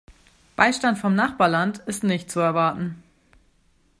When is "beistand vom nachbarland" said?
0.55-1.77